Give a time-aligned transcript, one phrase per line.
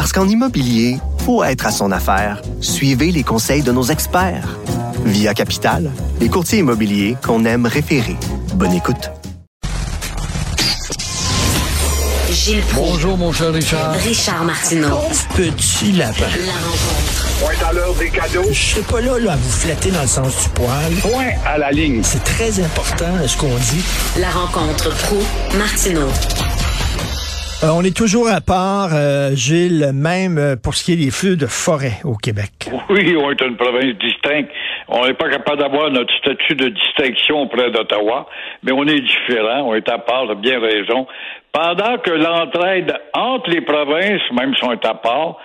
[0.00, 0.96] Parce qu'en immobilier,
[1.26, 2.40] faut être à son affaire.
[2.62, 4.56] Suivez les conseils de nos experts.
[5.04, 5.90] Via Capital,
[6.22, 8.16] les courtiers immobiliers qu'on aime référer.
[8.54, 9.10] Bonne écoute.
[12.30, 12.92] Gilles Proulx.
[12.92, 13.92] Bonjour, mon cher Richard.
[13.92, 15.00] Richard Martineau.
[15.36, 16.20] Petit lapin.
[16.46, 17.20] La rencontre.
[17.40, 18.48] Point à l'heure des cadeaux.
[18.50, 20.94] Je serai pas là, là à vous flatter dans le sens du poil.
[21.02, 22.00] Point à la ligne.
[22.02, 23.84] C'est très important, ce qu'on dit.
[24.18, 25.18] La rencontre pro
[25.58, 26.08] martineau
[27.62, 31.10] Euh, on est toujours à part, euh, Gilles, même euh, pour ce qui est des
[31.10, 32.70] feux de forêt au Québec.
[32.88, 34.50] Oui, on est une province distincte.
[34.88, 38.26] On n'est pas capable d'avoir notre statut de distinction auprès d'Ottawa,
[38.62, 41.06] mais on est différent, on est à part, de bien raison.
[41.52, 45.36] Pendant que l'entraide entre les provinces, même si on est à part,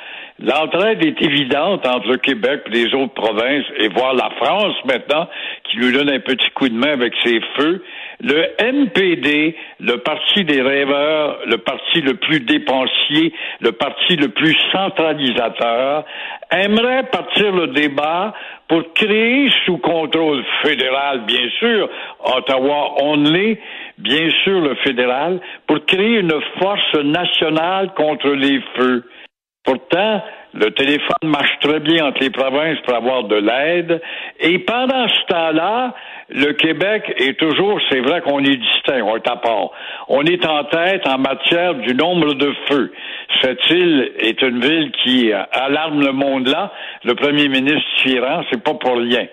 [0.43, 5.29] L'entraide est évidente entre le Québec et les autres provinces, et voir la France maintenant,
[5.63, 7.81] qui lui donne un petit coup de main avec ses feux.
[8.21, 14.55] Le NPD, le parti des rêveurs, le parti le plus dépensier, le parti le plus
[14.73, 16.03] centralisateur,
[16.51, 18.33] aimerait partir le débat
[18.67, 21.89] pour créer sous contrôle fédéral, bien sûr,
[22.25, 23.57] Ottawa only,
[23.99, 29.05] bien sûr le fédéral, pour créer une force nationale contre les feux.
[29.65, 30.21] Pourtant,
[30.53, 34.01] le téléphone marche très bien entre les provinces pour avoir de l'aide.
[34.39, 35.93] Et pendant ce temps-là,
[36.29, 39.71] le Québec est toujours, c'est vrai qu'on est distinct, on est à part.
[40.07, 42.93] On est en tête en matière du nombre de feux.
[43.41, 46.71] Cette île est une ville qui alarme le monde là.
[47.03, 49.25] Le premier ministre Chiran, c'est pas pour rien.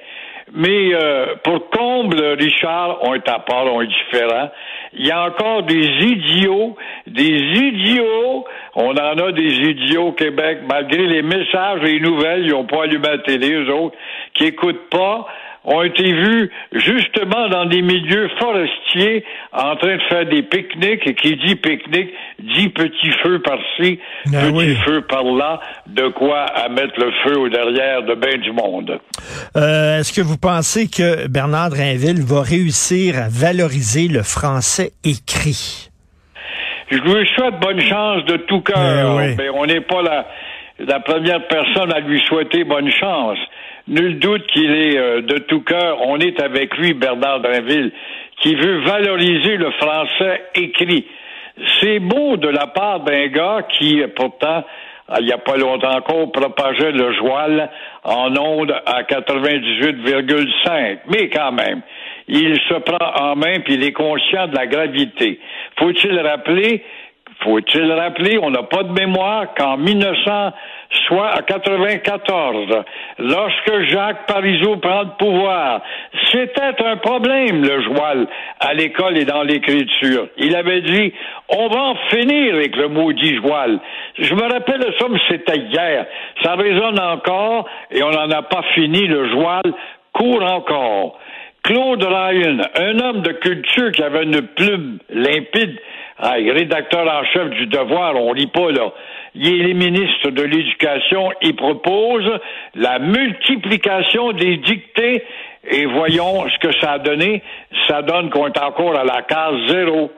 [0.55, 4.51] Mais euh, pour comble, Richard, on est à part, on est différent.
[4.93, 6.77] Il y a encore des idiots,
[7.07, 8.45] des idiots.
[8.75, 12.67] On en a des idiots au Québec, malgré les messages et les nouvelles, ils n'ont
[12.67, 13.97] pas allumé la télé, eux autres,
[14.35, 15.27] qui écoutent pas
[15.65, 21.15] ont été vus justement dans des milieux forestiers en train de faire des pique-niques et
[21.15, 24.75] qui dit pique-nique dit petit feu par-ci, Ah petit oui.
[24.85, 28.99] feu par-là, de quoi à mettre le feu au derrière de bien du monde.
[29.57, 35.89] Euh, Est-ce que vous pensez que Bernard Drinville va réussir à valoriser le français écrit?
[36.91, 39.35] Je lui souhaite bonne chance de tout cœur, Eh oui.
[39.39, 40.27] mais on n'est pas la,
[40.81, 43.39] la première personne à lui souhaiter bonne chance.
[43.89, 45.99] Nul doute qu'il est euh, de tout cœur.
[46.07, 47.93] On est avec lui, Bernard Drinville,
[48.41, 51.07] qui veut valoriser le français écrit.
[51.81, 54.65] C'est beau de la part d'un gars qui, pourtant,
[55.19, 57.71] il n'y a pas longtemps encore, propageait le joual
[58.05, 60.99] en ondes à 98,5.
[61.09, 61.83] Mais quand même,
[62.29, 65.39] il se prend en main puis il est conscient de la gravité.
[65.79, 66.83] Faut-il rappeler
[67.43, 70.53] faut-il rappeler, on n'a pas de mémoire qu'en 1900,
[71.07, 72.85] soit à 94,
[73.19, 75.83] lorsque Jacques Parizeau prend le pouvoir,
[76.31, 78.27] c'était un problème, le joual,
[78.61, 80.29] à l'école et dans l'écriture.
[80.37, 81.13] Il avait dit,
[81.49, 83.79] on va en finir avec le maudit joual.
[84.19, 86.07] Je me rappelle ça, mais c'était hier.
[86.43, 89.07] Ça résonne encore et on n'en a pas fini.
[89.07, 89.63] Le joual
[90.13, 91.19] court encore.
[91.63, 95.79] Claude Ryan, un homme de culture qui avait une plume limpide,
[96.19, 98.91] rédacteur en chef du Devoir, on lit pas là.
[99.35, 102.31] Il est ministre de l'Éducation, il propose
[102.75, 105.25] la multiplication des dictées
[105.65, 107.43] et voyons ce que ça a donné.
[107.89, 110.11] Ça donne qu'on est encore à la case zéro.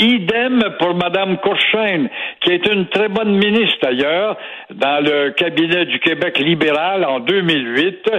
[0.00, 2.08] Idem pour Mme Courchaine,
[2.40, 4.36] qui est une très bonne ministre d'ailleurs,
[4.70, 8.10] dans le cabinet du Québec libéral en 2008.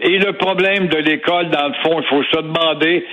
[0.00, 3.06] Et le problème de l'école, dans le fond, il faut se demander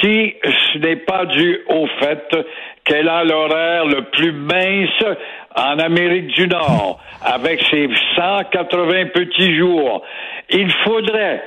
[0.00, 0.34] si
[0.72, 2.36] ce n'est pas dû au fait
[2.84, 5.16] qu'elle a l'horaire le plus mince
[5.54, 10.02] en Amérique du Nord, avec ses 180 petits jours.
[10.50, 11.42] Il faudrait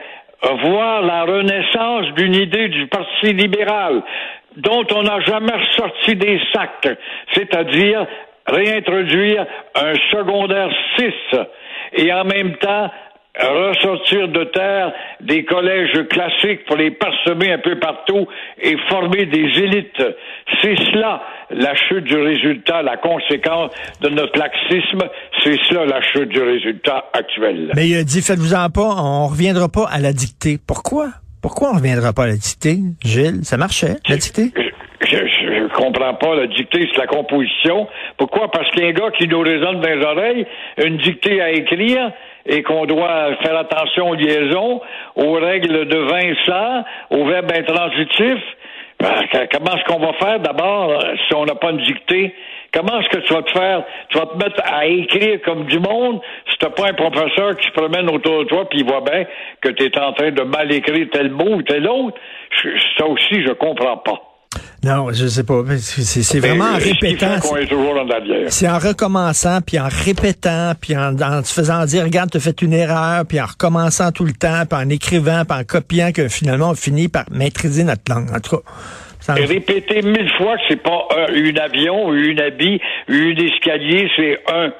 [0.63, 4.03] voir la renaissance d'une idée du Parti libéral
[4.57, 6.97] dont on n'a jamais ressorti des sacs,
[7.33, 8.05] c'est-à-dire
[8.47, 9.45] réintroduire
[9.75, 11.13] un secondaire 6
[11.93, 12.89] et en même temps
[13.39, 18.27] ressortir de terre des collèges classiques pour les parsemer un peu partout
[18.61, 20.03] et former des élites.
[20.61, 23.71] C'est cela la chute du résultat, la conséquence
[24.01, 25.09] de notre laxisme,
[25.43, 27.71] c'est cela la chute du résultat actuel.
[27.75, 30.59] Mais il a dit, faites-vous-en pas, on reviendra pas à la dictée.
[30.65, 31.07] Pourquoi?
[31.43, 33.43] Pourquoi on reviendra pas à la dictée, Gilles?
[33.43, 34.49] Ça marchait, la dictée?
[35.01, 36.35] Je, je- je comprends pas.
[36.35, 37.87] La dictée, c'est la composition.
[38.17, 38.49] Pourquoi?
[38.49, 40.45] Parce qu'il y a un gars qui nous résonne dans les oreilles,
[40.83, 42.11] une dictée à écrire,
[42.45, 44.81] et qu'on doit faire attention aux liaisons,
[45.17, 48.43] aux règles de Vincent, aux verbes intransitifs.
[48.99, 49.13] Ben,
[49.51, 50.39] comment est-ce qu'on va faire?
[50.39, 52.33] D'abord si on n'a pas une dictée?
[52.73, 53.83] Comment est-ce que tu vas te faire?
[54.09, 57.67] Tu vas te mettre à écrire comme du monde si t'as pas un professeur qui
[57.67, 59.25] se promène autour de toi puis il voit bien
[59.61, 62.17] que tu es en train de mal écrire tel mot ou tel autre?
[62.97, 64.19] Ça aussi, je comprends pas.
[64.83, 65.61] Non, je sais pas.
[65.77, 67.37] C'est vraiment en répétant.
[68.47, 72.39] C'est en recommençant, puis en répétant, puis en, en se faisant dire, regarde, tu as
[72.41, 76.11] fait une erreur, puis en recommençant tout le temps, puis en écrivant, puis en copiant,
[76.11, 78.29] que finalement, on finit par maîtriser notre langue.
[78.35, 78.63] En tout cas,
[79.29, 84.73] Répéter mille fois que c'est pas un, une avion, une habit, une escalier, c'est un.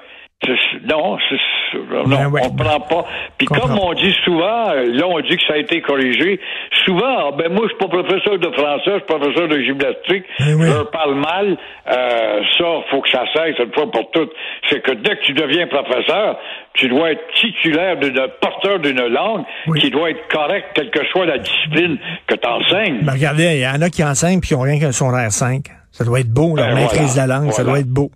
[1.90, 3.06] Non, non ben on ne prend pas.
[3.38, 6.40] Puis comme on dit souvent, euh, là on dit que ça a été corrigé,
[6.86, 10.25] souvent, ah, ben moi je suis pas professeur de français, je suis professeur de gymnastique,
[10.40, 11.57] ben je parle mal,
[11.90, 14.31] euh, ça, faut que ça cesse une fois pour toutes.
[14.69, 16.38] C'est que dès que tu deviens professeur,
[16.74, 18.10] tu dois être titulaire de
[18.42, 19.44] porteur d'une langue
[19.80, 21.98] qui doit être correcte, quelle que soit la discipline
[22.28, 23.00] que tu enseignes.
[23.04, 25.66] Ben regardez, il y en a qui enseignent puis qui n'ont rien qu'un r 5.
[25.92, 28.10] Ça doit être beau, la ben maîtrise de la langue, ça doit être beau.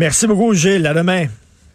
[0.00, 0.86] Merci beaucoup, Gilles.
[0.86, 1.26] À demain.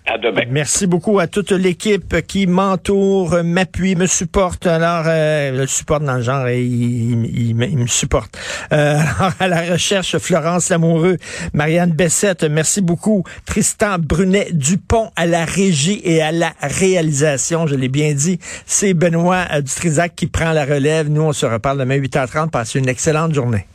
[0.07, 0.41] À demain.
[0.49, 4.65] Merci beaucoup à toute l'équipe qui m'entoure, m'appuie, me supporte.
[4.65, 8.35] Alors, euh, le supporte dans le genre, il, il, me supporte.
[8.73, 11.17] Euh, alors, à la recherche, Florence Lamoureux,
[11.53, 13.23] Marianne Bessette, merci beaucoup.
[13.45, 18.39] Tristan Brunet Dupont à la régie et à la réalisation, je l'ai bien dit.
[18.65, 21.11] C'est Benoît euh, Dutrisac qui prend la relève.
[21.11, 22.49] Nous, on se reparle demain 8h30.
[22.49, 23.67] Passez une excellente journée.